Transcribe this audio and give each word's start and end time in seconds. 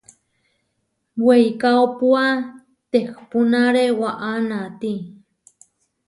Weikaópua 1.25 2.25
tehpúnare 2.91 3.83
waʼá 4.01 4.31
naati. 4.49 4.91